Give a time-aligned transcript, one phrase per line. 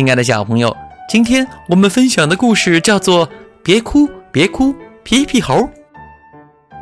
[0.00, 0.74] 亲爱的小朋友，
[1.10, 3.28] 今天我们分享的故事叫做
[3.62, 4.72] 《别哭别哭》。
[5.04, 5.68] 皮皮猴，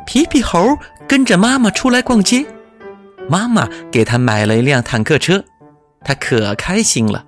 [0.05, 2.45] 皮皮猴跟着妈妈出来逛街，
[3.27, 5.43] 妈妈给他买了一辆坦克车，
[6.01, 7.25] 他可开心了。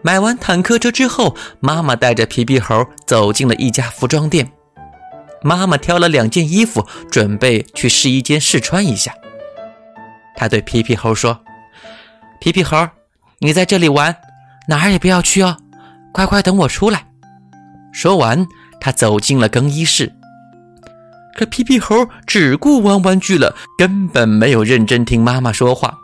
[0.00, 4.52] 买完坦克车之后，妈妈带着皮皮猴走进了一家服装店。
[5.42, 9.12] 妈妈挑了两件衣服，准备去试衣间试穿一下。
[10.36, 11.40] 他对皮皮猴说
[12.38, 12.88] ：“皮皮猴，
[13.40, 14.14] 你在这里玩，
[14.68, 15.56] 哪儿也不要去哦，
[16.12, 17.06] 乖乖等我出来。”
[17.92, 18.46] 说完，
[18.80, 20.12] 他走进了更衣室。
[21.34, 25.94] 可皮皮猴只顾玩玩具了，根本没有认真听妈妈说话。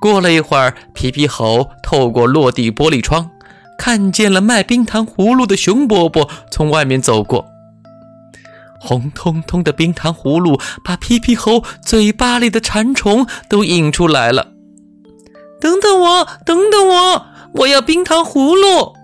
[0.00, 3.30] 过了一会儿，皮皮猴透过落地玻璃窗，
[3.78, 7.44] 看见了卖冰糖葫芦的熊伯伯从外面走过。
[8.80, 14.52] 红彤彤的冰糖葫芦把皮皮猴嘴巴里的馋虫都引出来了。
[15.60, 18.94] 等等我，等等我，我要冰糖葫芦！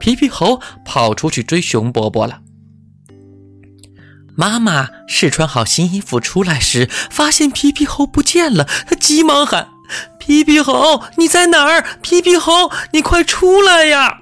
[0.00, 2.40] 皮皮猴跑出去追熊伯伯了。
[4.34, 9.68] 妈妈试穿好新衣服出来时，发现皮皮猴不见了，她急忙喊
[10.18, 11.98] ：“皮皮猴，你在哪儿？
[12.00, 14.20] 皮皮猴，你快出来呀！”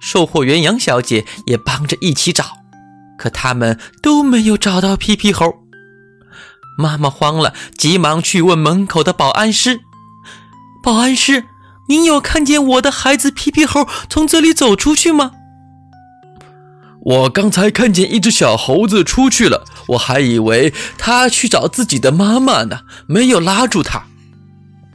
[0.00, 2.44] 售货员杨小姐也帮着一起找，
[3.16, 5.54] 可他们都没有找到皮皮猴。
[6.76, 9.80] 妈妈慌了，急忙去问门口的保安师
[10.82, 11.44] ：“保安师。”
[11.88, 15.32] 您有看见我的孩子皮皮猴从这里走出去吗？
[17.00, 24.06] 我刚才看见一只小猴子出去了，我还以为他去找自己的妈妈呢，没有拉住他。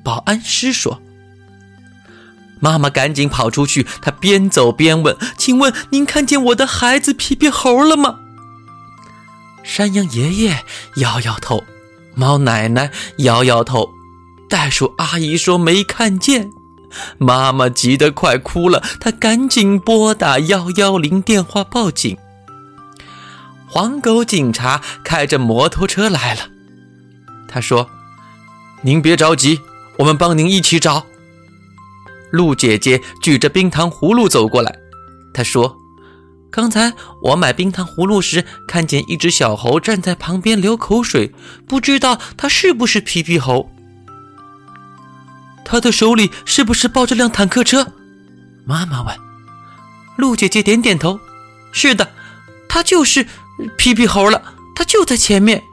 [0.03, 1.01] 保安师说
[2.59, 8.19] ：“妈妈赶紧跑出去，她边走边问：‘请问您看见我的孩子皮皮猴了吗？’
[9.63, 10.65] 山羊爷爷
[10.97, 11.63] 摇摇头，
[12.15, 13.89] 猫奶奶摇摇头，
[14.49, 16.51] 袋鼠阿姨说没看见。”
[17.17, 22.17] 妈妈急得快哭了，她赶紧拨打幺幺零电话报警。
[23.67, 26.41] 黄狗警察开着摩托车来了，
[27.47, 27.89] 他说
[28.83, 29.61] ：“您别着急，
[29.97, 31.05] 我们帮您一起找。”
[32.31, 34.75] 鹿姐姐举着冰糖葫芦走过来，
[35.33, 35.77] 她说
[36.51, 36.93] ：“刚才
[37.23, 41.33] 我买冰糖葫芦时，看见一只小猴站在旁边流口水，
[41.65, 43.69] 不知道它是不是皮皮猴。”
[45.63, 47.93] 他的手里是不是抱着辆坦克车？
[48.65, 49.15] 妈妈问。
[50.17, 51.19] 鹿姐姐点点头
[51.71, 52.11] ：“是的，
[52.67, 53.25] 他就是
[53.77, 54.41] 皮皮猴了，
[54.75, 55.63] 他就在前面。”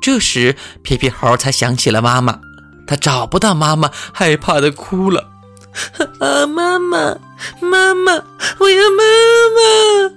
[0.00, 2.38] 这时，皮皮猴才想起了妈妈，
[2.86, 5.28] 他找不到妈妈，害怕的哭了
[6.20, 7.18] ：“啊，妈妈，
[7.60, 8.12] 妈妈，
[8.58, 9.02] 我要妈
[9.56, 10.14] 妈！”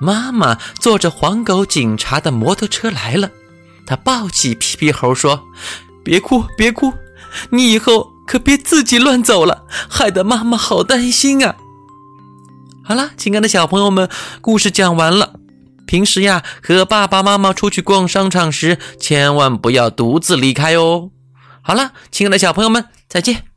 [0.00, 3.30] 妈妈坐着黄狗警察的摩托车来了，
[3.86, 5.44] 他抱起皮皮猴说
[6.04, 6.92] ：“别哭，别哭。”
[7.50, 11.56] 你以后可别自己乱走了，害得妈妈好担心啊！
[12.84, 14.08] 好啦，亲爱的小朋友们，
[14.40, 15.34] 故事讲完了。
[15.86, 21.10] 平时呀，和爸爸妈妈出去逛商场时，千万不要独自离开哦。
[21.62, 23.51] 好了，亲爱的小朋友们，再见。